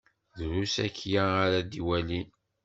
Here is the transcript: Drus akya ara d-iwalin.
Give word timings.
Drus 0.37 0.75
akya 0.85 1.23
ara 1.45 1.59
d-iwalin. 1.61 2.29